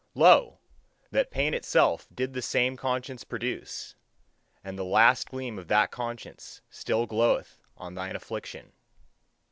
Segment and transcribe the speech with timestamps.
[0.15, 0.57] Lo,
[1.11, 3.93] that pain itself did the same conscience produce;
[4.63, 8.73] and the last gleam of that conscience still gloweth on thine affliction.